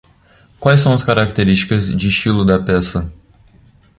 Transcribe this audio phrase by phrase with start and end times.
[0.59, 3.13] Quais são as características de estilo da peça?